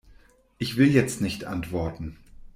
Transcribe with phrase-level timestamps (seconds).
[0.57, 2.17] Ich will jetzt nicht antworten.